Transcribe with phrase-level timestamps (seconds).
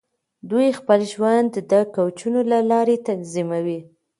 [0.49, 3.79] دوی خپل ژوند د کوچونو له لارې تنظیموي.